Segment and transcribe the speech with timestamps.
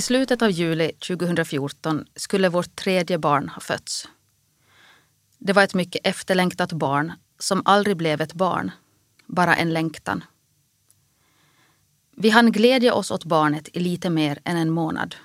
[0.00, 4.08] I slutet av juli 2014 skulle vårt tredje barn ha fötts.
[5.38, 8.70] Det var ett mycket efterlängtat barn som aldrig blev ett barn,
[9.26, 10.24] bara en längtan.
[12.16, 15.16] Vi hann glädja oss åt barnet i lite mer än en månad.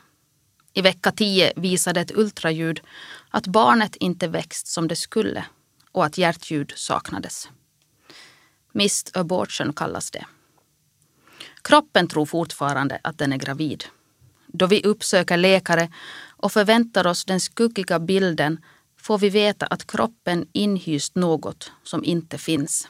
[0.73, 2.81] I vecka 10 visade ett ultraljud
[3.29, 5.45] att barnet inte växt som det skulle
[5.91, 7.49] och att hjärtljud saknades.
[8.71, 10.25] Missed abortion kallas det.
[11.61, 13.85] Kroppen tror fortfarande att den är gravid.
[14.57, 15.89] Då vi uppsöker läkare
[16.27, 18.61] och förväntar oss den skuggiga bilden
[18.97, 22.87] får vi veta att kroppen inhyst något som inte finns.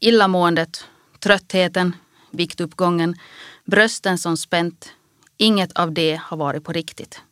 [0.00, 0.84] Illamåendet,
[1.18, 1.96] tröttheten,
[2.30, 3.16] viktuppgången,
[3.64, 4.92] brösten som spänt.
[5.36, 7.22] Inget av det har varit på riktigt.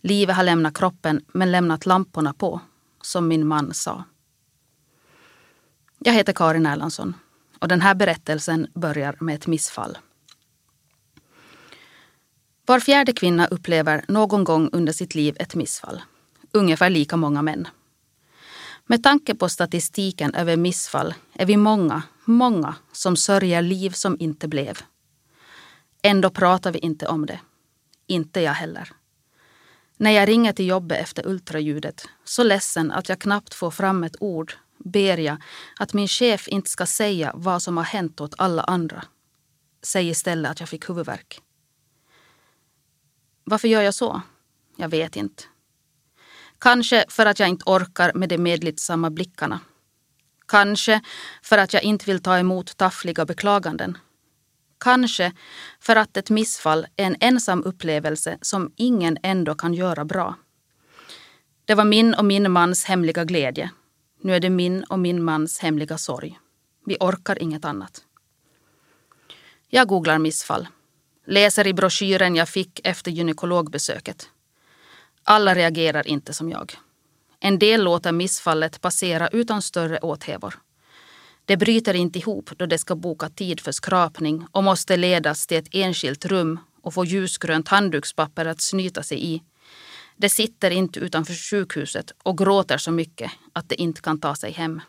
[0.00, 2.60] Livet har lämnat kroppen men lämnat lamporna på,
[3.02, 4.04] som min man sa.
[5.98, 7.14] Jag heter Karin Erlandsson
[7.58, 9.98] och den här berättelsen börjar med ett missfall.
[12.68, 16.02] Var fjärde kvinna upplever någon gång under sitt liv ett missfall.
[16.52, 17.68] Ungefär lika många män.
[18.86, 24.48] Med tanke på statistiken över missfall är vi många, många som sörjer liv som inte
[24.48, 24.78] blev.
[26.02, 27.40] Ändå pratar vi inte om det.
[28.06, 28.92] Inte jag heller.
[29.96, 34.16] När jag ringer till jobbet efter ultraljudet, så ledsen att jag knappt får fram ett
[34.20, 35.36] ord, ber jag
[35.78, 39.04] att min chef inte ska säga vad som har hänt åt alla andra.
[39.82, 41.42] Säg istället att jag fick huvudvärk.
[43.48, 44.22] Varför gör jag så?
[44.76, 45.42] Jag vet inte.
[46.58, 49.60] Kanske för att jag inte orkar med de medlidsamma blickarna.
[50.48, 51.00] Kanske
[51.42, 53.98] för att jag inte vill ta emot taffliga beklaganden.
[54.80, 55.32] Kanske
[55.80, 60.34] för att ett missfall är en ensam upplevelse som ingen ändå kan göra bra.
[61.64, 63.70] Det var min och min mans hemliga glädje.
[64.20, 66.38] Nu är det min och min mans hemliga sorg.
[66.86, 68.04] Vi orkar inget annat.
[69.68, 70.68] Jag googlar missfall.
[71.28, 74.28] Läser i broschyren jag fick efter gynekologbesöket.
[75.24, 76.74] Alla reagerar inte som jag.
[77.40, 80.54] En del låter missfallet passera utan större åthävor.
[81.44, 85.56] Det bryter inte ihop då det ska boka tid för skrapning och måste ledas till
[85.56, 89.42] ett enskilt rum och få ljusgrönt handdukspapper att snyta sig i.
[90.16, 94.52] Det sitter inte utanför sjukhuset och gråter så mycket att det inte kan ta sig
[94.52, 94.80] hem.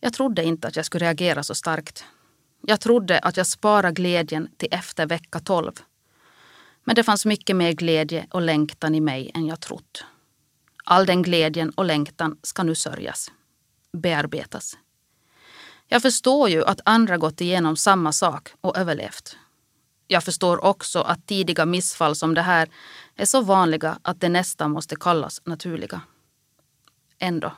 [0.00, 2.04] Jag trodde inte att jag skulle reagera så starkt.
[2.62, 5.72] Jag trodde att jag sparade glädjen till efter vecka 12.
[6.84, 10.04] Men det fanns mycket mer glädje och längtan i mig än jag trott.
[10.84, 13.30] All den glädjen och längtan ska nu sörjas,
[13.92, 14.78] bearbetas.
[15.88, 19.36] Jag förstår ju att andra gått igenom samma sak och överlevt.
[20.06, 22.68] Jag förstår också att tidiga missfall som det här
[23.16, 26.00] är så vanliga att det nästan måste kallas naturliga.
[27.18, 27.52] Ändå.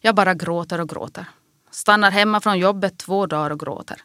[0.00, 1.26] Jag bara gråter och gråter.
[1.70, 4.02] Stannar hemma från jobbet två dagar och gråter.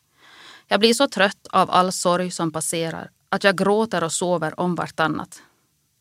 [0.67, 4.75] Jag blir så trött av all sorg som passerar att jag gråter och sover om
[4.75, 5.41] vartannat.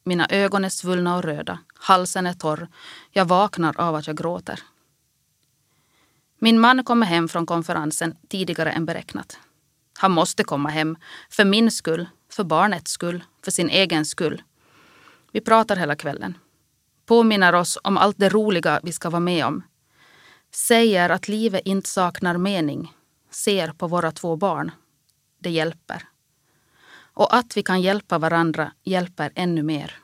[0.04, 2.69] Mina ögon är svullna och röda, halsen är torr.
[3.10, 4.60] Jag vaknar av att jag gråter.
[6.38, 9.38] Min man kommer hem från konferensen tidigare än beräknat.
[9.99, 10.97] Han måste komma hem,
[11.31, 14.43] för min skull, för barnets skull, för sin egen skull.
[15.33, 16.38] Vi pratar hela kvällen.
[17.06, 19.62] Påminner oss om allt det roliga vi ska vara med om.
[20.54, 22.95] Säger att livet inte saknar mening.
[23.36, 24.70] Ser på våra två barn.
[25.38, 26.08] Det hjälper.
[26.97, 29.98] Och att vi kan hjälpa varandra hjälper ännu mer.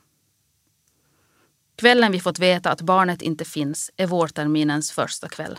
[1.76, 5.59] Kvällen vi fått veta att barnet inte finns är vårterminens första kväll.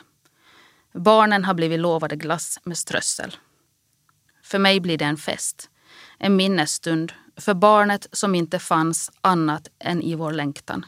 [0.93, 3.35] Barnen har blivit lovade glass med strössel.
[4.43, 5.69] För mig blir det en fest.
[6.17, 10.85] En minnesstund för barnet som inte fanns annat än i vår längtan.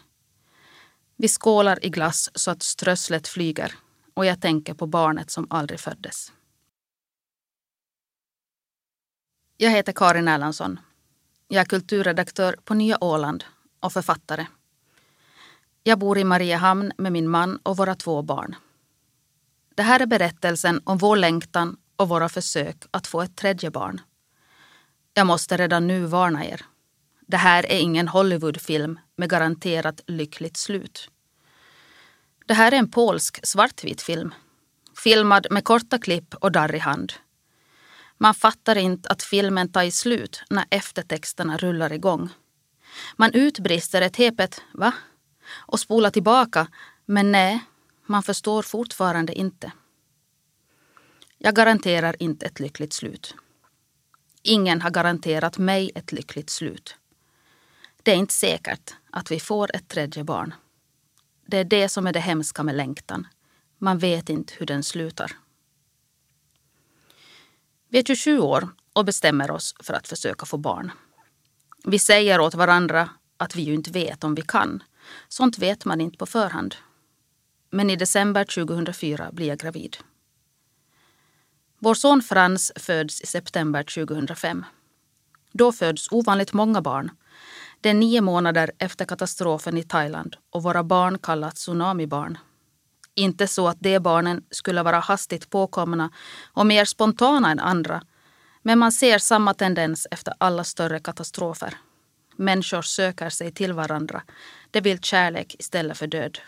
[1.16, 3.74] Vi skålar i glass så att strösslet flyger
[4.14, 6.32] och jag tänker på barnet som aldrig föddes.
[9.58, 10.80] Jag heter Karin Erlandsson.
[11.48, 13.44] Jag är kulturredaktör på Nya Åland
[13.80, 14.48] och författare.
[15.84, 18.56] Jag bor i Mariehamn med min man och våra två barn.
[19.76, 24.02] Det här är berättelsen om vår längtan och våra försök att få ett tredje barn.
[25.14, 26.66] Jag måste redan nu varna er.
[27.28, 31.10] Det här är ingen Hollywoodfilm med garanterat lyckligt slut.
[32.46, 34.34] Det här är en polsk svartvit film.
[35.04, 37.14] Filmad med korta klipp och darrig hand.
[38.18, 42.30] Man fattar inte att filmen tar slut när eftertexterna rullar igång.
[43.16, 44.94] Man utbrister ett hepet va?
[45.52, 46.68] och spolar tillbaka,
[47.06, 47.66] men nej,
[48.06, 49.72] man förstår fortfarande inte.
[51.38, 53.36] Jag garanterar inte ett lyckligt slut.
[54.42, 56.96] Ingen har garanterat mig ett lyckligt slut.
[58.04, 60.54] Det är inte säkert att vi får ett tredje barn.
[61.46, 63.28] Det är det som är det hemska med längtan.
[63.78, 65.32] Man vet inte hur den slutar.
[67.96, 70.92] Vi är 27 år och bestämmer oss för att försöka få barn.
[71.84, 74.84] Vi säger åt varandra att vi ju inte vet om vi kan.
[75.28, 76.76] Sånt vet man inte på förhand.
[77.70, 79.98] Men i december 2004 blir jag gravid.
[81.80, 84.66] Vår son Frans föds i september 2005.
[85.52, 87.12] Då föds ovanligt många barn.
[87.82, 92.38] Det är nio månader efter katastrofen i Thailand och våra barn kallas tsunamibarn.
[93.16, 96.10] Inte så att de barnen skulle vara hastigt påkomna
[96.54, 98.02] och mer spontana än andra
[98.68, 101.78] men man ser samma tendens efter alla större katastrofer.
[102.36, 104.24] Människor söker sig till varandra.
[104.72, 106.40] De vill kärlek istället för död.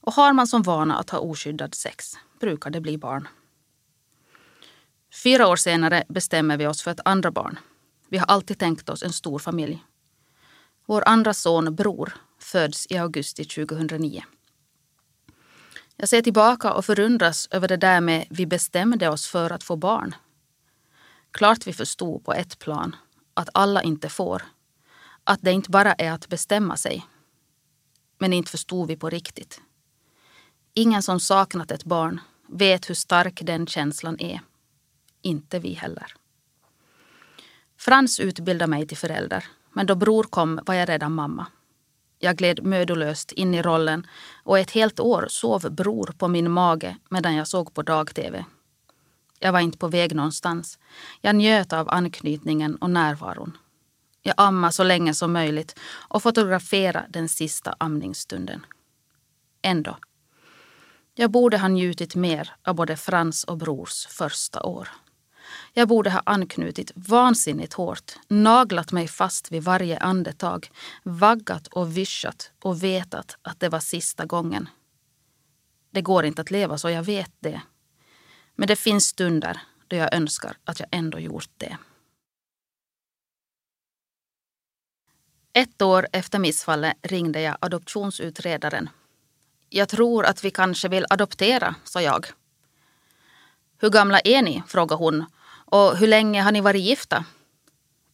[0.00, 3.28] Och har man som vana att ha oskyddad sex brukar det bli barn.
[5.22, 7.58] Fyra år senare bestämmer vi oss för ett andra barn.
[8.08, 9.84] Vi har alltid tänkt oss en stor familj.
[10.86, 14.24] Vår andra son, Bror, föds i augusti 2009.
[15.96, 19.76] Jag ser tillbaka och förundras över det där med vi bestämde oss för att få
[19.76, 20.14] barn.
[21.30, 22.96] Klart vi förstod på ett plan
[23.34, 24.42] att alla inte får.
[25.24, 27.06] Att det inte bara är att bestämma sig.
[28.18, 29.60] Men inte förstod vi på riktigt.
[30.74, 34.40] Ingen som saknat ett barn vet hur stark den känslan är.
[35.22, 36.14] Inte vi heller.
[37.78, 41.46] Frans utbildade mig till förälder, men då bror kom var jag redan mamma.
[42.18, 44.06] Jag gled mödolöst in i rollen
[44.42, 48.44] och ett helt år sov bror på min mage medan jag såg på dag-tv.
[49.38, 50.78] Jag var inte på väg någonstans.
[51.20, 53.56] Jag njöt av anknytningen och närvaron.
[54.22, 55.78] Jag ammade så länge som möjligt
[56.08, 58.66] och fotograferade den sista amningsstunden.
[59.62, 59.96] Ändå.
[61.14, 64.88] Jag borde ha njutit mer av både Frans och Brors första år.
[65.76, 70.70] Jag borde ha anknutit vansinnigt hårt, naglat mig fast vid varje andetag,
[71.02, 74.68] vaggat och vischat och vetat att det var sista gången.
[75.90, 77.62] Det går inte att leva så, jag vet det.
[78.54, 81.78] Men det finns stunder då jag önskar att jag ändå gjort det.
[85.52, 88.88] Ett år efter missfallet ringde jag adoptionsutredaren.
[89.68, 92.26] Jag tror att vi kanske vill adoptera, sa jag.
[93.78, 94.62] Hur gamla är ni?
[94.66, 95.24] frågade hon.
[95.64, 97.24] Och hur länge har ni varit gifta?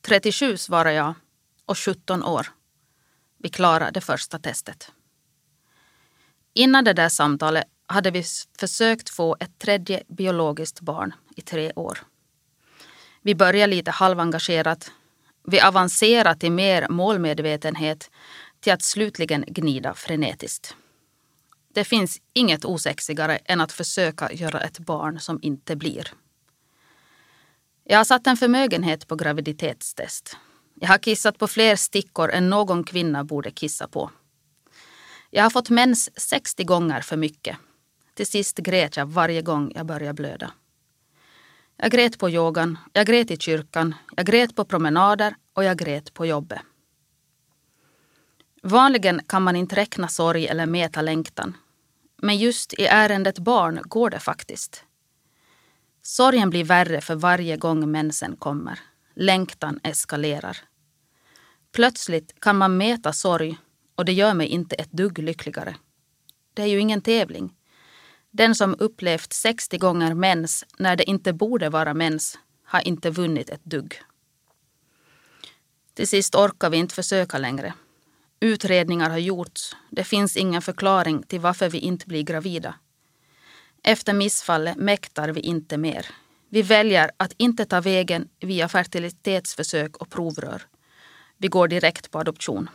[0.02, 1.14] 37 svarade jag
[1.66, 2.46] och 17 år.
[3.38, 4.92] Vi klarade det första testet.
[6.54, 8.24] Innan det där samtalet hade vi
[8.58, 11.98] försökt få ett tredje biologiskt barn i tre år.
[13.22, 14.90] Vi började lite halvengagerat.
[15.46, 18.10] Vi avancerade till mer målmedvetenhet
[18.60, 20.76] till att slutligen gnida frenetiskt.
[21.74, 26.12] Det finns inget osexigare än att försöka göra ett barn som inte blir.
[27.90, 30.36] Jag har satt en förmögenhet på graviditetstest.
[30.74, 34.10] Jag har kissat på fler stickor än någon kvinna borde kissa på.
[35.30, 37.56] Jag har fått mens 60 gånger för mycket
[38.14, 40.52] till sist grät jag varje gång jag började blöda.
[41.76, 46.14] Jag grät på yogan, jag grät i kyrkan, jag grät på promenader och jag grät
[46.14, 46.60] på jobbet.
[48.62, 51.56] Vanligen kan man inte räkna sorg eller mäta längtan.
[52.22, 54.84] Men just i ärendet barn går det faktiskt.
[56.02, 58.80] Sorgen blir värre för varje gång mensen kommer.
[59.14, 60.56] Längtan eskalerar.
[61.72, 63.58] Plötsligt kan man mäta sorg
[63.94, 65.76] och det gör mig inte ett dugg lyckligare.
[66.54, 67.54] Det är ju ingen tävling.
[68.30, 73.50] Den som upplevt 60 gånger mens när det inte borde vara mens har inte vunnit
[73.50, 74.02] ett dugg.
[75.94, 77.74] Till sist orkar vi inte försöka längre.
[78.40, 79.76] Utredningar har gjorts.
[79.90, 82.74] Det finns ingen förklaring till varför vi inte blir gravida.
[83.82, 86.06] Efter missfallet mäktar vi inte mer.
[86.48, 90.62] Vi väljer att inte ta vägen via fertilitetsförsök och provrör.
[91.38, 92.70] Vi går direkt på adoption.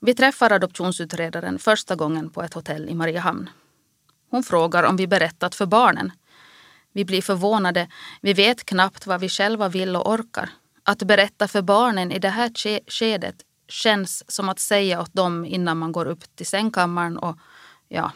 [0.00, 3.50] Vi träffar adoptionsutredaren första gången på ett hotell i Mariehamn.
[4.30, 6.12] Hon frågar om vi berättat för barnen.
[6.92, 7.88] Vi blir förvånade.
[8.20, 10.50] Vi vet knappt vad vi själva vill och orkar.
[10.82, 12.50] Att berätta för barnen i det här
[12.90, 13.36] skedet
[13.68, 17.38] känns som att säga åt dem innan man går upp till sängkammaren och
[17.88, 18.12] ja.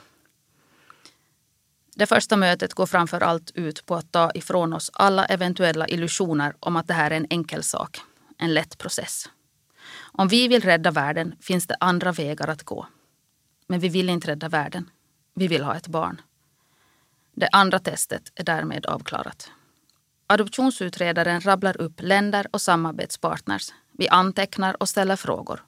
[1.96, 6.54] Det första mötet går framför allt ut på att ta ifrån oss alla eventuella illusioner
[6.60, 8.00] om att det här är en enkel sak.
[8.38, 9.28] En lätt process.
[10.00, 12.86] Om vi vill rädda världen finns det andra vägar att gå.
[13.66, 14.90] Men vi vill inte rädda världen.
[15.34, 16.20] Vi vill ha ett barn.
[17.34, 19.50] Det andra testet är därmed avklarat.
[20.26, 23.72] Adoptionsutredaren rabblar upp länder och samarbetspartners.
[23.92, 25.64] Vi antecknar och ställer frågor.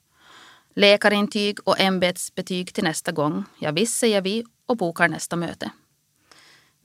[0.75, 3.45] Läkarintyg och ämbetsbetyg till nästa gång.
[3.59, 5.71] Ja, visst säger vi och bokar nästa möte.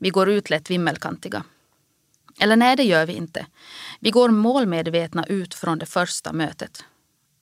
[0.02, 1.44] Vi går ut lätt vimmelkantiga.
[2.40, 3.46] Eller nej, det gör vi inte.
[4.00, 6.84] Vi går målmedvetna ut från det första mötet.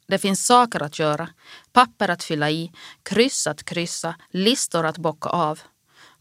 [0.08, 1.30] Det finns saker att göra,
[1.74, 2.72] papper att fylla i,
[3.04, 5.60] kryss att kryssa, listor att bocka av.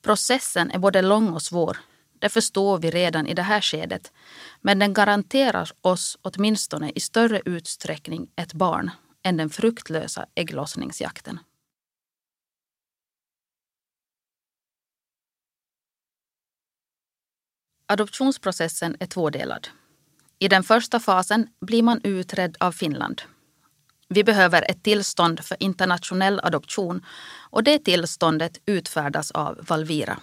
[0.02, 1.78] Processen är både lång och svår.
[2.18, 4.12] det förstår vi redan i det här skedet,
[4.60, 8.90] men den garanterar oss åtminstone i större utsträckning ett barn
[9.22, 11.38] än den fruktlösa ägglossningsjakten.
[17.90, 19.68] Adoptionsprocessen är tvådelad.
[20.38, 23.22] I den första fasen blir man utredd av Finland.
[24.08, 27.04] Vi behöver ett tillstånd för internationell adoption
[27.50, 30.18] och det tillståndet utfärdas av Valvira.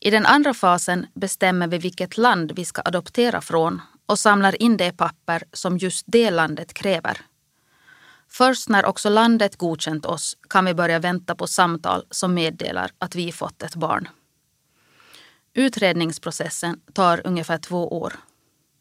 [0.00, 4.76] I den andra fasen bestämmer vi vilket land vi ska adoptera från och samlar in
[4.76, 7.20] det papper som just det landet kräver.
[8.28, 13.14] Först när också landet godkänt oss kan vi börja vänta på samtal som meddelar att
[13.14, 14.08] vi fått ett barn.
[15.54, 18.12] Utredningsprocessen tar ungefär två år.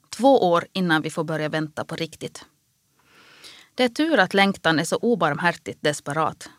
[0.09, 2.45] Två år innan vi får börja vänta på riktigt.
[3.75, 6.49] Det är tur att längtan är så obarmhärtigt desperat.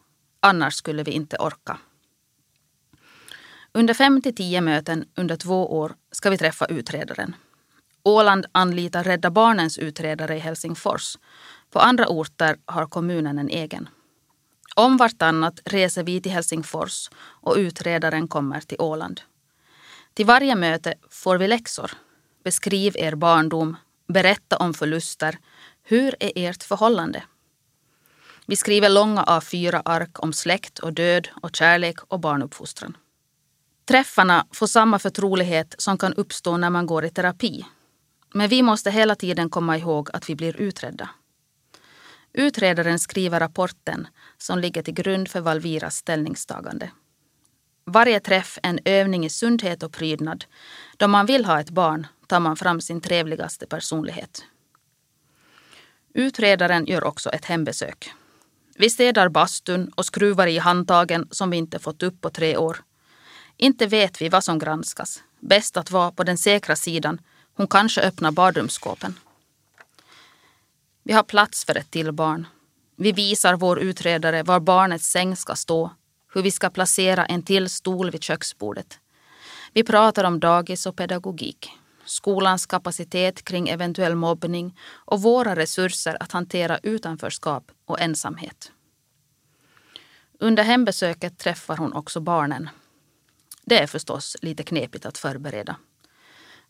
[0.40, 1.78] Annars skulle vi inte orka.
[3.72, 7.36] Under fem till tio möten under två år ska vi träffa utredaren.
[8.02, 11.16] Åland anlitar Rädda Barnens utredare i Helsingfors.
[11.70, 13.88] På andra orter har kommunen en egen.
[14.76, 19.20] Om vartannat reser vi till Helsingfors och utredaren kommer till Åland.
[20.14, 21.90] Till varje möte får vi läxor.
[22.44, 23.76] Beskriv er barndom,
[24.08, 25.38] berätta om förluster.
[25.82, 27.22] Hur är ert förhållande?
[28.46, 32.96] Vi skriver långa A4-ark om släkt och död och kärlek och barnuppfostran.
[33.84, 37.66] Träffarna får samma förtrolighet som kan uppstå när man går i terapi.
[38.34, 41.10] Men vi måste hela tiden komma ihåg att vi blir utredda.
[42.32, 46.90] Utredaren skriver rapporten som ligger till grund för Valviras ställningstagande.
[47.84, 50.44] Varje träff är en övning i sundhet och prydnad.
[50.96, 54.44] Då man vill ha ett barn tar man fram sin trevligaste personlighet.
[56.14, 58.10] Utredaren gör också ett hembesök.
[58.76, 62.82] Vi städar bastun och skruvar i handtagen som vi inte fått upp på tre år.
[63.56, 65.22] Inte vet vi vad som granskas.
[65.40, 67.20] Bäst att vara på den säkra sidan.
[67.54, 69.18] Hon kanske öppnar badrumsskåpen.
[71.02, 72.46] Vi har plats för ett till barn.
[72.96, 75.90] Vi visar vår utredare var barnets säng ska stå,
[76.32, 78.98] hur vi ska placera en till stol vid köksbordet.
[79.72, 81.70] Vi pratar om dagis och pedagogik,
[82.04, 88.72] skolans kapacitet kring eventuell mobbning och våra resurser att hantera utanförskap och ensamhet.
[90.38, 92.68] Under hembesöket träffar hon också barnen
[93.70, 95.76] det är förstås lite knepigt att förbereda.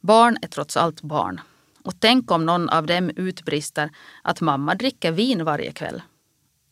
[0.00, 1.40] Barn är trots allt barn.
[1.84, 3.90] Och tänk om någon av dem utbrister
[4.22, 6.02] att mamma dricker vin varje kväll.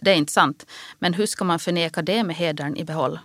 [0.02, 0.66] Det är inte sant,
[0.98, 3.18] men hur ska man förneka det med hedern i behåll?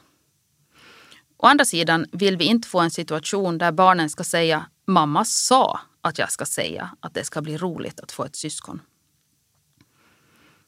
[1.37, 5.79] Å andra sidan vill vi inte få en situation där barnen ska säga mamma sa
[6.01, 8.81] att jag ska säga att det ska bli roligt att få ett syskon.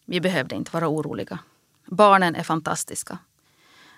[0.05, 1.39] Vi behövde inte vara oroliga.
[1.85, 3.17] Barnen är fantastiska.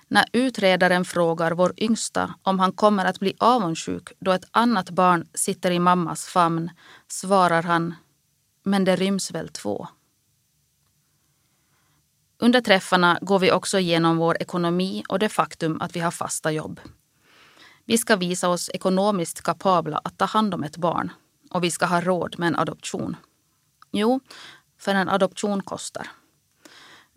[0.08, 5.28] När utredaren frågar vår yngsta om han kommer att bli avundsjuk då ett annat barn
[5.34, 6.70] sitter i mammas famn
[7.08, 7.96] svarar han
[8.64, 9.88] Men det ryms väl två.
[12.40, 16.52] Under träffarna går vi också igenom vår ekonomi och det faktum att vi har fasta
[16.52, 16.80] jobb.
[17.86, 21.12] Vi ska visa oss ekonomiskt kapabla att ta hand om ett barn
[21.52, 23.16] och vi ska ha råd med en adoption.
[23.92, 24.20] Jo,
[24.80, 26.08] för en adoption kostar.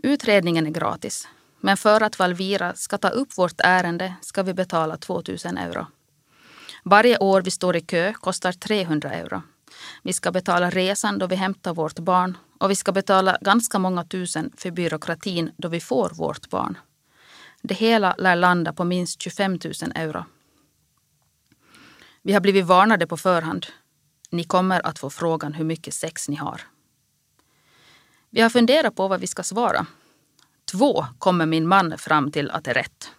[0.02, 1.28] Utredningen är gratis
[1.60, 5.86] men för att Valvira ska ta upp vårt ärende ska vi betala 2000 euro.
[6.84, 9.42] Varje år vi står i kö kostar 300 euro.
[10.02, 14.04] Vi ska betala resan då vi hämtar vårt barn och vi ska betala ganska många
[14.04, 16.78] tusen för byråkratin då vi får vårt barn.
[17.62, 19.60] Det hela lär landa på minst 25 000
[19.94, 20.24] euro.
[22.22, 23.66] Vi har blivit varnade på förhand.
[24.30, 26.60] Ni kommer att få frågan hur mycket sex ni har.
[28.30, 29.86] Vi har funderat på vad vi ska svara
[30.70, 33.10] Två kommer min man fram till att det är rätt.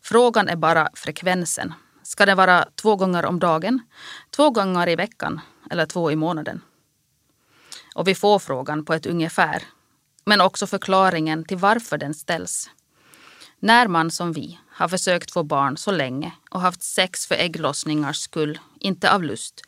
[0.00, 1.74] Frågan är bara frekvensen.
[2.02, 3.80] Ska det vara två gånger om dagen,
[4.30, 6.60] två gånger i veckan eller två i månaden?
[7.98, 9.62] Och vi får frågan på ett ungefär,
[10.24, 12.70] men också förklaringen till varför den ställs.
[13.58, 18.16] När man som vi har försökt få barn så länge och haft sex för ägglossningars
[18.16, 19.62] skull, inte av lust,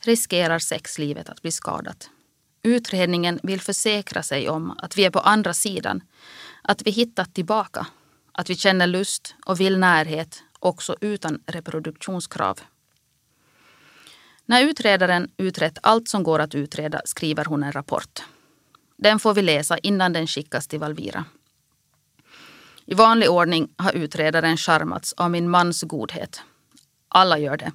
[0.00, 2.10] riskerar sexlivet att bli skadat.
[2.62, 6.02] Utredningen vill försäkra sig om att vi är på andra sidan
[6.62, 7.86] att vi hittat tillbaka.
[8.32, 12.60] Att vi känner lust och vill närhet också utan reproduktionskrav.
[14.50, 18.22] När utredaren utrett allt som går att utreda skriver hon en rapport.
[18.96, 21.24] Den får vi läsa innan den skickas till Valvira.
[22.86, 26.42] I vanlig ordning har utredaren charmats av min mans godhet.
[27.08, 27.72] Alla gör det.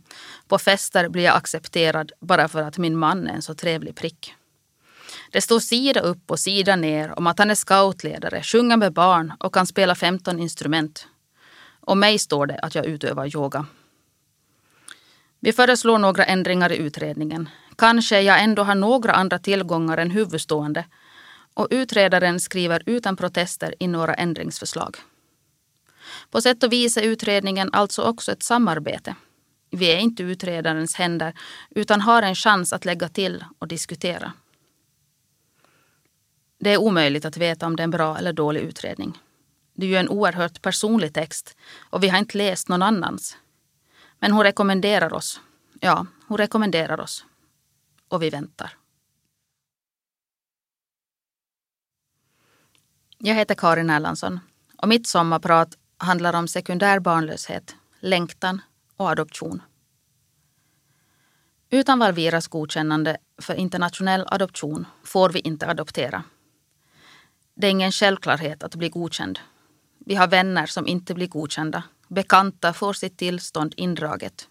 [0.47, 4.33] På fester blir jag accepterad bara för att min man är en så trevlig prick.
[5.31, 9.33] Det står sida upp och sida ner om att han är scoutledare, sjunger med barn
[9.39, 11.07] och kan spela 15 instrument.
[11.79, 13.65] Om mig står det att jag utövar yoga.
[15.45, 17.49] Vi föreslår några ändringar i utredningen.
[17.75, 20.85] Kanske jag ändå har några andra tillgångar än huvudstående
[21.53, 24.97] och utredaren skriver utan protester in några ändringsförslag.
[26.31, 29.15] På sätt och vis är utredningen alltså också ett samarbete.
[29.71, 31.33] Vi är inte utredarens händer
[31.69, 34.33] utan har en chans att lägga till och diskutera.
[36.59, 39.17] Det är omöjligt att veta om det är en bra eller dålig utredning.
[39.75, 41.57] Det är ju en oerhört personlig text
[41.89, 43.37] och vi har inte läst någon annans.
[44.19, 45.41] Men hon rekommenderar oss.
[45.79, 47.25] Ja, hon rekommenderar oss.
[48.07, 48.77] Och vi väntar.
[53.17, 54.39] Jag heter Karin Erlandsson
[54.77, 58.61] och mitt sommarprat handlar om sekundär barnlöshet, längtan
[58.95, 59.61] och adoption.
[61.69, 66.23] Utan Valviras godkännande för internationell adoption får vi inte adoptera.
[67.55, 69.39] Det är ingen självklarhet att bli godkänd.
[69.99, 71.83] Vi har vänner som inte blir godkända.
[72.07, 74.47] Bekanta får sitt tillstånd indraget.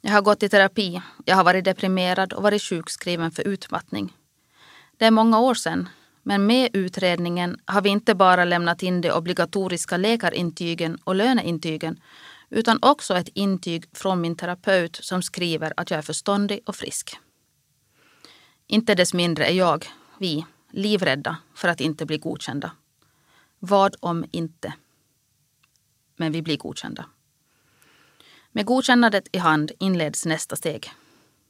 [0.00, 1.02] Jag har gått i terapi.
[1.24, 4.16] Jag har varit deprimerad och varit sjukskriven för utmattning.
[4.98, 5.88] Det är många år sedan,
[6.22, 12.00] men med utredningen har vi inte bara lämnat in de obligatoriska läkarintygen och löneintygen
[12.50, 17.16] utan också ett intyg från min terapeut som skriver att jag är förståndig och frisk.
[18.66, 19.86] Inte dess mindre är jag,
[20.18, 22.70] vi, livrädda för att inte bli godkända.
[23.58, 24.72] Vad om inte?
[26.20, 27.04] Men vi blir godkända.
[28.52, 30.90] Med godkännandet i hand inleds nästa steg.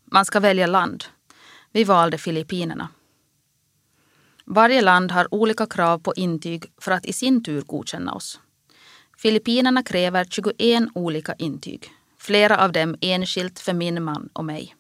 [0.04, 1.04] Man ska välja land.
[1.72, 2.88] Vi valde Filippinerna.
[4.44, 8.40] Varje land har olika krav på intyg för att i sin tur godkänna oss.
[9.18, 14.74] Filippinerna kräver 21 olika intyg, flera av dem enskilt för min man och mig.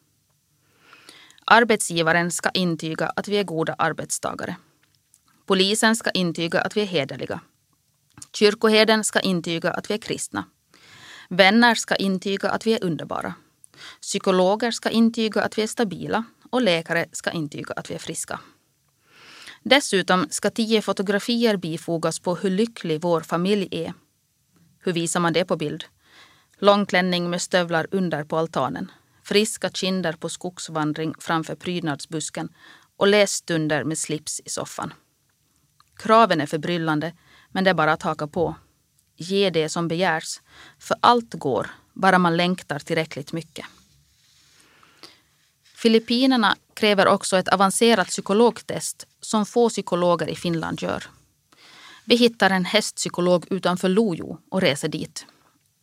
[1.44, 4.56] Arbetsgivaren ska intyga att vi är goda arbetstagare.
[5.46, 7.40] Polisen ska intyga att vi är hederliga.
[8.32, 10.44] Kyrkoherden ska intyga att vi är kristna.
[11.28, 13.34] Vänner ska intyga att vi är underbara.
[14.00, 18.40] Psykologer ska intyga att vi är stabila och läkare ska intyga att vi är friska.
[19.62, 23.94] Dessutom ska tio fotografier bifogas på hur lycklig vår familj är.
[24.78, 25.84] Hur visar man det på bild?
[26.58, 28.90] Långklänning med stövlar under på altanen.
[29.22, 32.48] Friska kinder på skogsvandring framför prydnadsbusken
[32.96, 34.92] och lässtunder med slips i soffan.
[35.96, 37.12] Kraven är förbryllande,
[37.52, 38.54] men det är bara att haka på.
[39.16, 40.40] Ge det som begärs,
[40.78, 43.66] för allt går, bara man längtar tillräckligt mycket.
[45.74, 51.04] Filippinerna kräver också ett avancerat psykologtest som få psykologer i Finland gör.
[52.04, 55.26] Vi hittar en hästpsykolog utanför Lojo och reser dit.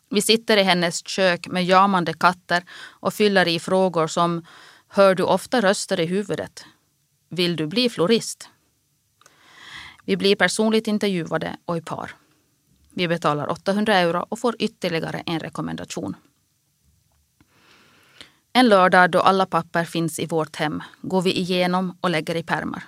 [0.09, 2.63] Vi sitter i hennes kök med jamande katter
[2.99, 4.45] och fyller i frågor som
[4.87, 6.65] Hör du ofta röster i huvudet?
[7.29, 8.49] Vill du bli florist?
[10.07, 12.11] Vi blir personligt intervjuade och i par.
[12.93, 16.15] Vi betalar 800 euro och får ytterligare en rekommendation.
[18.53, 22.43] En lördag då alla papper finns i vårt hem går vi igenom och lägger i
[22.43, 22.83] pärmar.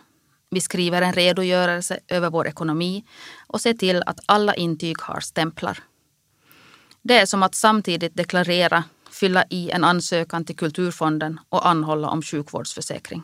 [0.49, 3.03] Vi skriver en redogörelse över vår ekonomi
[3.47, 5.83] och ser till att alla intyg har stämplar.
[7.01, 12.21] Det är som att samtidigt deklarera, fylla i en ansökan till Kulturfonden och anhålla om
[12.21, 13.23] sjukvårdsförsäkring.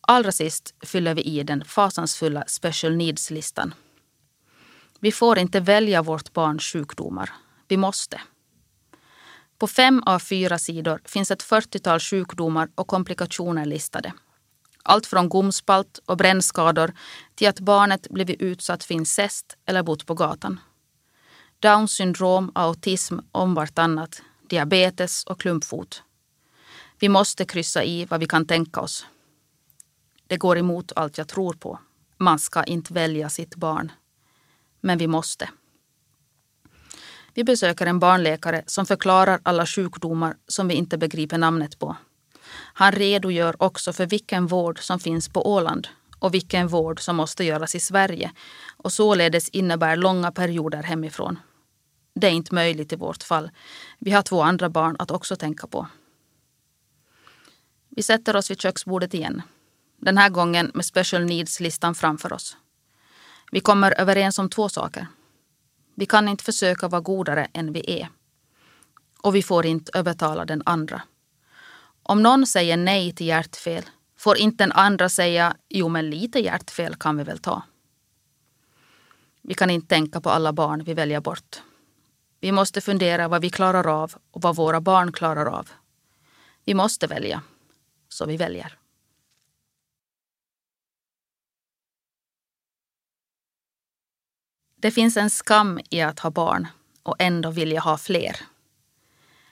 [0.00, 3.74] Allra sist fyller vi i den fasansfulla special needs-listan.
[5.00, 7.30] Vi får inte välja vårt barns sjukdomar.
[7.68, 8.20] Vi måste.
[9.58, 14.12] På fem av fyra sidor finns ett 40-tal sjukdomar och komplikationer listade.
[14.82, 16.92] Allt från gomspalt och brännskador
[17.34, 20.60] till att barnet blivit utsatt för incest eller bott på gatan.
[21.58, 26.02] Downs syndrom, autism om vartannat, diabetes och klumpfot.
[26.98, 29.06] Vi måste kryssa i vad vi kan tänka oss.
[30.30, 31.78] Det går emot allt jag tror på.
[32.16, 33.92] Man ska inte välja sitt barn.
[34.80, 35.50] Men vi måste.
[37.34, 41.96] Vi besöker en barnläkare som förklarar alla sjukdomar som vi inte begriper namnet på.
[42.52, 45.88] Han redogör också för vilken vård som finns på Åland
[46.18, 48.32] och vilken vård som måste göras i Sverige
[48.76, 51.38] och således innebär långa perioder hemifrån.
[52.14, 53.50] Det är inte möjligt i vårt fall.
[53.98, 55.86] Vi har två andra barn att också tänka på.
[57.88, 59.42] Vi sätter oss vid köksbordet igen.
[60.00, 62.56] Den här gången med special needs-listan framför oss.
[63.52, 65.06] Vi kommer överens om två saker.
[65.94, 68.08] Vi kan inte försöka vara godare än vi är.
[69.22, 71.02] Och vi får inte övertala den andra.
[72.02, 73.84] Om någon säger nej till hjärtfel
[74.16, 77.62] får inte den andra säga jo men lite hjärtfel kan vi väl ta.
[79.42, 81.62] Vi kan inte tänka på alla barn vi väljer bort.
[82.40, 85.68] Vi måste fundera vad vi klarar av och vad våra barn klarar av.
[86.64, 87.42] Vi måste välja,
[88.08, 88.79] så vi väljer.
[94.80, 96.68] Det finns en skam i att ha barn
[97.02, 98.36] och ändå vilja ha fler.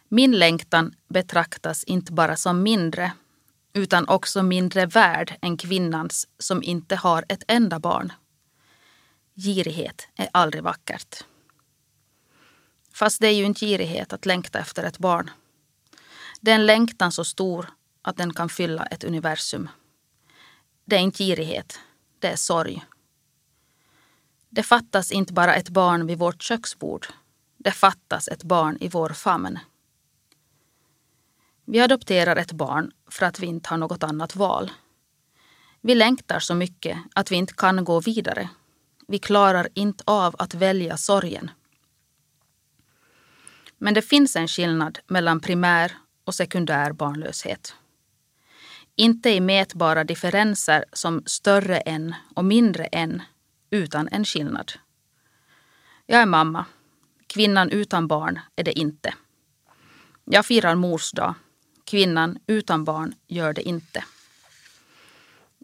[0.08, 3.12] Min längtan betraktas inte bara som mindre
[3.72, 8.12] utan också mindre värd än kvinnans som inte har ett enda barn.
[9.34, 11.24] Girighet är aldrig vackert.
[12.92, 15.30] Fast det är ju inte girighet att längta efter ett barn.
[16.40, 17.70] Det är en längtan så stor
[18.02, 19.68] att den kan fylla ett universum.
[20.84, 21.80] Det är inte girighet,
[22.18, 22.84] det är sorg.
[24.48, 27.06] Det fattas inte bara ett barn vid vårt köksbord.
[27.56, 29.58] Det fattas ett barn i vår famn.
[31.64, 34.70] Vi adopterar ett barn för att vi inte har något annat val.
[35.80, 38.48] Vi längtar så mycket att vi inte kan gå vidare.
[39.08, 41.50] Vi klarar inte av att välja sorgen.
[43.78, 45.92] Men det finns en skillnad mellan primär
[46.24, 47.74] och sekundär barnlöshet.
[48.96, 53.22] Inte i mätbara differenser som större än och mindre än,
[53.70, 54.72] utan en skillnad.
[56.06, 56.64] Jag är mamma.
[57.26, 59.14] Kvinnan utan barn är det inte.
[60.24, 61.34] Jag firar mors dag.
[61.84, 64.04] Kvinnan utan barn gör det inte.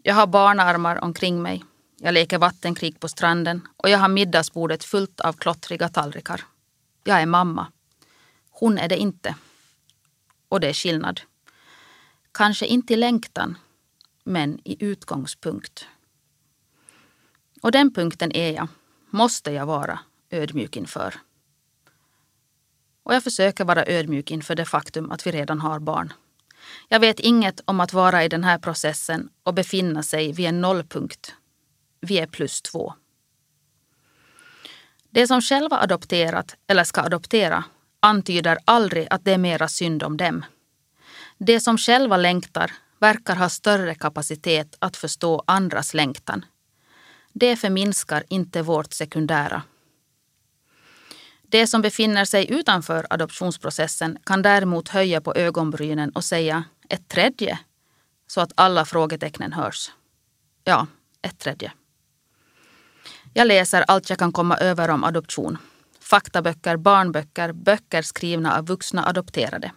[0.03, 1.63] Jag har barnarmar omkring mig.
[1.97, 6.41] Jag leker vattenkrig på stranden och jag har middagsbordet fullt av klottriga tallrikar.
[7.03, 7.67] Jag är mamma.
[8.49, 9.35] Hon är det inte.
[10.49, 11.21] Och det är skillnad.
[12.31, 13.57] Kanske inte i längtan,
[14.23, 15.87] men i utgångspunkt.
[17.65, 18.67] Och den punkten är jag,
[19.09, 19.99] måste jag vara,
[20.29, 21.15] ödmjuk inför.
[23.03, 26.13] Och jag försöker vara ödmjuk inför det faktum att vi redan har barn.
[26.87, 30.61] Jag vet inget om att vara i den här processen och befinna sig vid en
[30.61, 31.35] nollpunkt.
[32.01, 32.93] Vi är plus två.
[35.09, 37.63] De som själva adopterat eller ska adoptera
[37.99, 40.45] antyder aldrig att det är mera synd om dem.
[41.37, 46.45] De som själva längtar verkar ha större kapacitet att förstå andras längtan.
[47.37, 49.63] Det förminskar inte vårt sekundära.
[51.41, 57.59] De som befinner sig utanför adoptionsprocessen kan däremot höja på ögonbrynen och säga ett tredje
[58.27, 59.91] så att alla frågetecknen hörs.
[60.63, 60.87] Ja,
[61.21, 61.71] ett tredje.
[63.33, 65.57] Jag läser allt jag kan komma över om adoption.
[65.99, 69.71] Faktaböcker, barnböcker, böcker skrivna av vuxna adopterade.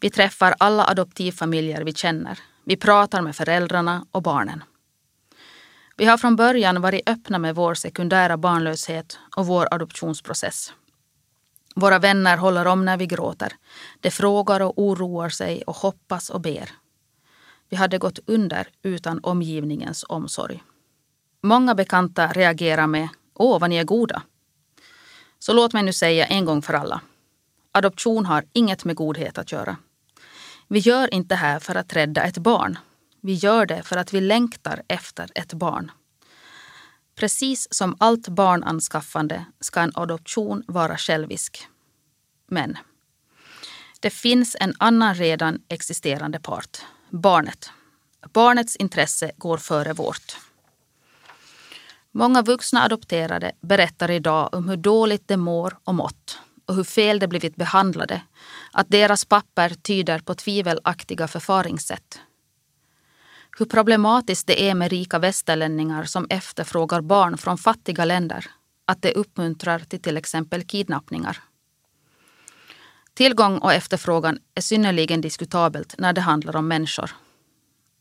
[0.00, 2.38] Vi träffar alla adoptivfamiljer vi känner.
[2.64, 4.62] Vi pratar med föräldrarna och barnen.
[5.98, 10.72] Vi har från början varit öppna med vår sekundära barnlöshet och vår adoptionsprocess.
[11.74, 13.52] Våra vänner håller om när vi gråter.
[14.00, 16.70] De frågar och oroar sig och hoppas och ber.
[17.68, 20.62] Vi hade gått under utan omgivningens omsorg.
[21.42, 24.22] Många bekanta reagerar med Åh, vad ni är goda.
[25.38, 27.00] Så låt mig nu säga en gång för alla.
[27.72, 29.76] Adoption har inget med godhet att göra.
[30.68, 32.78] Vi gör inte det här för att rädda ett barn.
[33.26, 35.90] Vi gör det för att vi längtar efter ett barn.
[37.14, 41.68] Precis som allt barnanskaffande ska en adoption vara självisk.
[42.46, 42.78] Men
[44.00, 46.78] det finns en annan redan existerande part,
[47.10, 47.70] barnet.
[48.32, 50.36] Barnets intresse går före vårt.
[52.12, 57.18] Många vuxna adopterade berättar idag om hur dåligt de mår och mått och hur fel
[57.18, 58.22] de blivit behandlade,
[58.72, 62.20] att deras papper tyder på tvivelaktiga förfaringssätt.
[63.58, 68.46] Hur problematiskt det är med rika västerlänningar som efterfrågar barn från fattiga länder,
[68.84, 71.42] att det uppmuntrar till till exempel kidnappningar.
[73.14, 77.10] Tillgång och efterfrågan är synnerligen diskutabelt när det handlar om människor.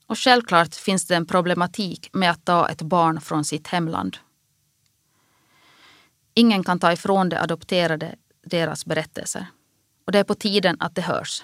[0.07, 4.17] Och självklart finns det en problematik med att ta ett barn från sitt hemland.
[6.33, 8.15] Ingen kan ta ifrån de adopterade
[8.45, 9.47] deras berättelser.
[10.05, 11.43] Och det är på tiden att det hörs.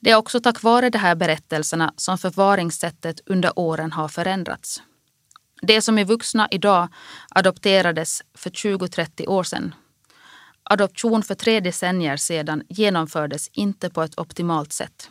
[0.00, 4.82] Det är också tack vare de här berättelserna som förvaringssättet under åren har förändrats.
[5.62, 6.88] Det som är vuxna idag
[7.28, 9.74] adopterades för 20-30 år sedan.
[10.62, 15.10] Adoption för tre decennier sedan genomfördes inte på ett optimalt sätt.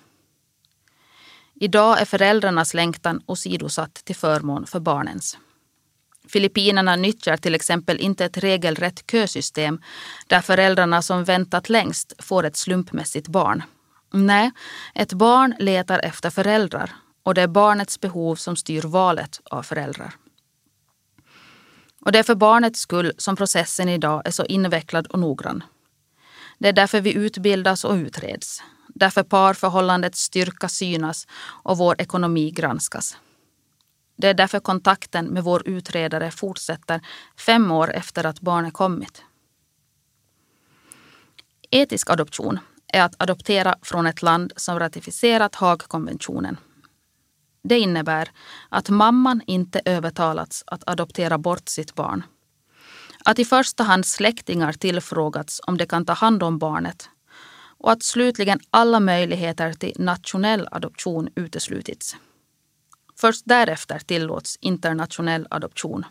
[1.55, 5.37] Idag är föräldrarnas längtan åsidosatt till förmån för barnens.
[6.27, 9.81] Filippinerna nyttjar till exempel inte ett regelrätt kösystem
[10.27, 13.63] där föräldrarna som väntat längst får ett slumpmässigt barn.
[14.11, 14.51] Nej,
[14.95, 20.13] ett barn letar efter föräldrar och det är barnets behov som styr valet av föräldrar.
[22.01, 25.63] Och det är för barnets skull som processen idag är så invecklad och noggrann.
[26.57, 28.63] Det är därför vi utbildas och utreds.
[28.87, 31.27] Därför parförhållandets styrka synas
[31.63, 33.17] och vår ekonomi granskas.
[34.17, 37.01] Det är därför kontakten med vår utredare fortsätter
[37.37, 39.23] fem år efter att barnet kommit.
[41.71, 42.59] Etisk adoption
[42.93, 46.57] är att adoptera från ett land som ratificerat Haagkonventionen.
[47.63, 48.31] Det innebär
[48.69, 52.23] att mamman inte övertalats att adoptera bort sitt barn.
[53.25, 57.09] Att i första hand släktingar tillfrågats om de kan ta hand om barnet
[57.79, 62.15] och att slutligen alla möjligheter till nationell adoption uteslutits.
[63.19, 66.05] Först därefter tillåts internationell adoption.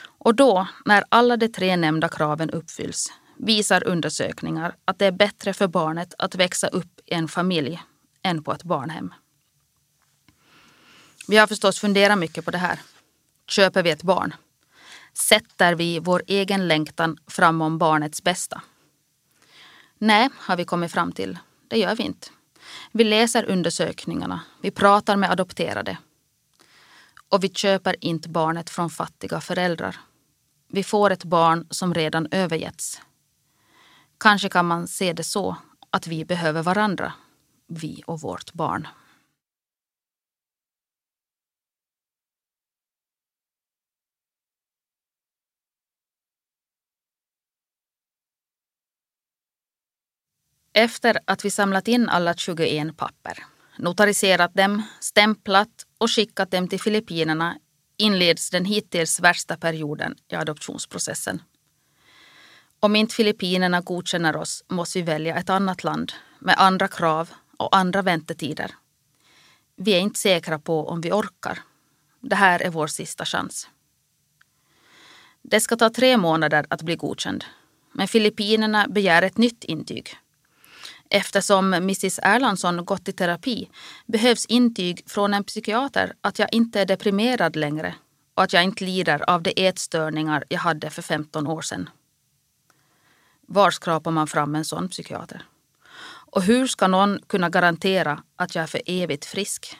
[0.00, 5.52] Och då, när alla de tre nämnda kraven uppfylls, visar undersökningar att det är bättre
[5.52, 7.82] för barnet att växa upp i en familj
[8.22, 9.14] än på ett barnhem.
[11.28, 12.80] Vi har förstås funderat mycket på det här.
[13.46, 14.34] Köper vi ett barn?
[15.14, 18.62] Sätter vi vår egen längtan framom barnets bästa?
[19.98, 21.38] Nej, har vi kommit fram till.
[21.68, 22.28] Det gör vi inte.
[22.92, 25.98] Vi läser undersökningarna, vi pratar med adopterade.
[27.28, 29.96] Och vi köper inte barnet från fattiga föräldrar.
[30.68, 33.00] Vi får ett barn som redan övergetts.
[34.20, 35.56] Kanske kan man se det så
[35.90, 37.12] att vi behöver varandra,
[37.66, 38.88] vi och vårt barn.
[50.72, 53.44] Efter att vi samlat in alla 21 papper,
[53.78, 57.58] notariserat dem, stämplat och skickat dem till Filippinerna
[57.96, 61.42] inleds den hittills värsta perioden i adoptionsprocessen.
[62.80, 67.76] Om inte Filippinerna godkänner oss måste vi välja ett annat land med andra krav och
[67.76, 68.70] andra väntetider.
[69.76, 71.58] Vi är inte säkra på om vi orkar.
[72.20, 73.68] Det här är vår sista chans.
[75.42, 77.44] Det ska ta tre månader att bli godkänd.
[77.92, 80.16] Men Filippinerna begär ett nytt intyg
[81.10, 83.70] Eftersom Mrs Erlandsson gått i terapi
[84.06, 87.94] behövs intyg från en psykiater att jag inte är deprimerad längre
[88.34, 91.90] och att jag inte lider av de ätstörningar jag hade för 15 år sedan.
[93.50, 95.42] Var skrapar man fram en sån psykiater?
[96.30, 99.76] Och hur ska någon kunna garantera att jag är för evigt frisk?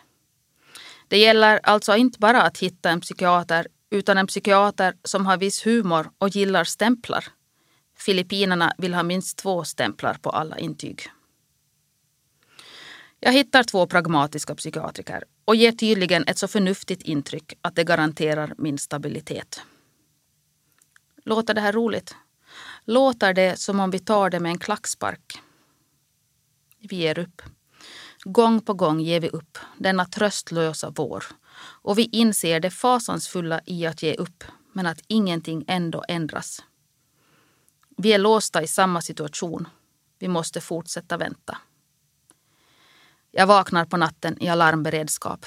[1.09, 5.67] Det gäller alltså inte bara att hitta en psykiater utan en psykiater som har viss
[5.67, 7.25] humor och gillar stämplar.
[7.99, 11.03] Filippinerna vill ha minst två stämplar på alla intyg.
[13.21, 18.55] Jag hittar två pragmatiska psykiatriker och ger tydligen ett så förnuftigt intryck att det garanterar
[18.59, 19.63] min stabilitet.
[21.25, 22.15] Låter det här roligt?
[22.91, 25.43] Låter det som om vi tar det med en klackspark?
[26.79, 27.43] Vi ger upp.
[28.25, 31.25] Gång på gång ger vi upp denna tröstlösa vår
[31.61, 36.63] och vi inser det fasansfulla i att ge upp men att ingenting ändå ändras.
[37.97, 39.69] Vi är låsta i samma situation.
[40.19, 41.59] Vi måste fortsätta vänta.
[43.31, 45.47] Jag vaknar på natten i alarmberedskap.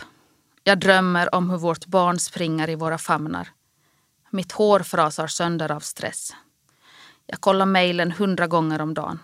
[0.64, 3.50] Jag drömmer om hur vårt barn springer i våra famnar.
[4.30, 6.34] Mitt hår frasar sönder av stress.
[7.32, 9.20] Jag kollar mejlen hundra gånger om dagen.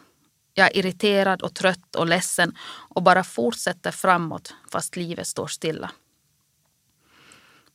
[0.54, 5.92] Jag är irriterad och trött och ledsen och bara fortsätter framåt fast livet står stilla.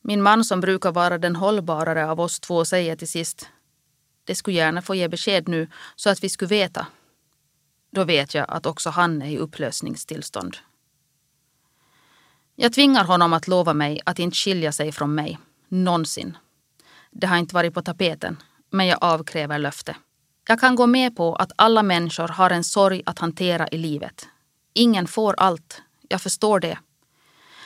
[0.01, 3.49] Min man som brukar vara den hållbarare av oss två säger till sist
[4.25, 6.87] Det skulle gärna få ge besked nu så att vi skulle veta.
[7.91, 10.57] Då vet jag att också han är i upplösningstillstånd.
[12.57, 15.39] Jag tvingar honom att lova mig att inte skilja sig från mig.
[15.69, 16.37] Någonsin.
[17.11, 19.97] Det har inte varit på tapeten, men jag avkräver löfte.
[20.49, 24.29] Jag kan gå med på att alla människor har en sorg att hantera i livet.
[24.73, 25.83] Ingen får allt.
[26.09, 26.79] Jag förstår det.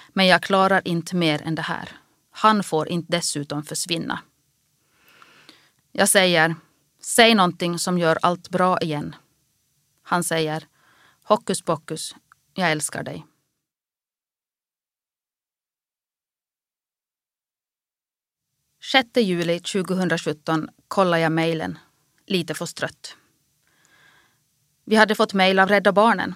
[0.08, 1.88] Men jag klarar inte mer än det här.
[2.30, 4.20] Han får inte dessutom försvinna.
[5.92, 6.54] Jag säger,
[7.00, 9.16] säg någonting som gör allt bra igen.
[10.02, 10.66] Han säger,
[11.24, 12.14] hokus pokus,
[12.54, 13.26] jag älskar dig.
[18.92, 21.78] 6 juli 2017 kollar jag mejlen,
[22.26, 23.16] lite förstrött.
[24.84, 26.34] Vi hade fått mejl av Rädda Barnen.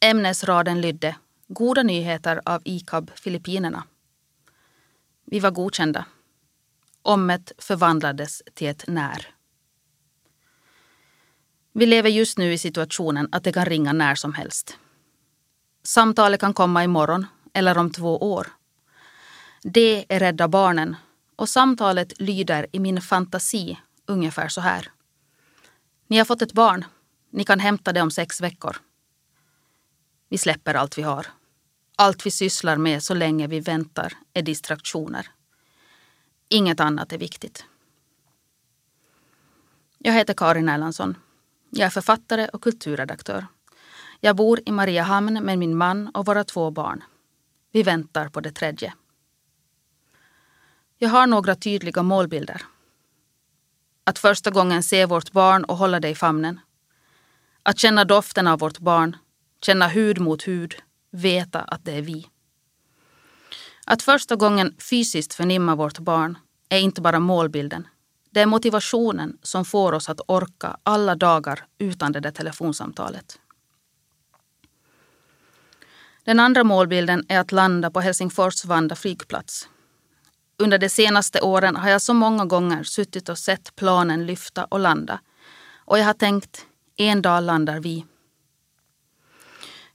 [0.00, 1.16] Ämnesraden lydde
[1.48, 3.84] Goda nyheter av ICAB Filippinerna.
[5.24, 6.04] Vi var godkända.
[7.02, 9.34] Ommet förvandlades till ett när.
[11.72, 14.78] Vi lever just nu i situationen att det kan ringa när som helst.
[15.82, 18.46] Samtalet kan komma imorgon eller om två år.
[19.62, 20.96] Det är Rädda Barnen
[21.36, 24.90] och samtalet lyder i min fantasi ungefär så här.
[26.12, 26.84] Ni har fått ett barn.
[27.30, 28.76] Ni kan hämta det om sex veckor.
[30.28, 31.26] Vi släpper allt vi har.
[31.96, 35.26] Allt vi sysslar med så länge vi väntar är distraktioner.
[36.48, 37.64] Inget annat är viktigt.
[39.98, 41.16] Jag heter Karin Erlandsson.
[41.70, 43.46] Jag är författare och kulturredaktör.
[44.20, 47.04] Jag bor i Mariehamn med min man och våra två barn.
[47.70, 48.94] Vi väntar på det tredje.
[50.98, 52.62] Jag har några tydliga målbilder.
[54.04, 56.60] Att första gången se vårt barn och hålla det i famnen.
[57.62, 59.16] Att känna doften av vårt barn,
[59.60, 60.74] känna hud mot hud,
[61.10, 62.26] veta att det är vi.
[63.86, 66.38] Att första gången fysiskt förnimma vårt barn
[66.68, 67.86] är inte bara målbilden.
[68.30, 73.38] Det är motivationen som får oss att orka alla dagar utan det där telefonsamtalet.
[76.24, 79.68] Den andra målbilden är att landa på Helsingfors Vanda flygplats
[80.62, 84.78] under de senaste åren har jag så många gånger suttit och sett planen lyfta och
[84.78, 85.20] landa.
[85.76, 88.04] Och jag har tänkt, en dag landar vi.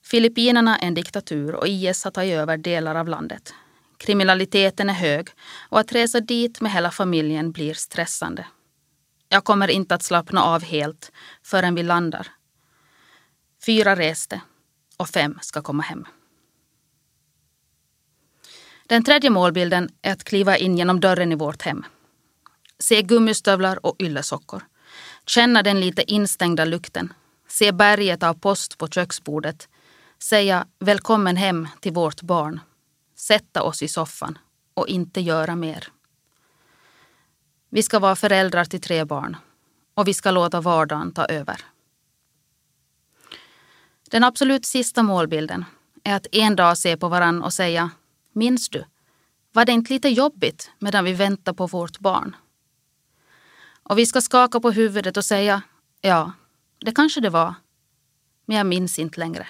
[0.04, 3.54] Filippinerna är en diktatur och IS har tagit över delar av landet.
[3.98, 5.30] Kriminaliteten är hög
[5.70, 8.46] och att resa dit med hela familjen blir stressande.
[9.30, 11.12] Jag kommer inte att slappna av helt
[11.44, 12.28] förrän vi landar.
[13.66, 14.42] Fyra reste
[14.98, 16.06] och fem ska komma hem.
[18.88, 21.86] Den tredje målbilden är att kliva in genom dörren i vårt hem.
[22.80, 24.64] Se gummistövlar och yllesockor.
[25.26, 27.14] Känna den lite instängda lukten.
[27.48, 29.70] Se berget av post på köksbordet.
[30.24, 32.60] Säga välkommen hem till vårt barn.
[33.16, 34.38] Sätta oss i soffan
[34.74, 35.88] och inte göra mer.
[37.70, 39.38] Vi ska vara föräldrar till tre barn
[39.94, 41.66] och vi ska låta vardagen ta över.
[44.10, 45.66] Den absolut sista målbilden
[46.04, 47.90] är att en dag se på varann och säga
[48.38, 48.86] Minns du?
[49.52, 52.36] Var det inte lite jobbigt medan vi väntar på vårt barn?
[53.84, 55.62] Och vi ska skaka på huvudet och säga
[56.02, 56.32] ja,
[56.80, 57.56] det kanske det var.
[58.46, 59.48] Men jag minns inte längre.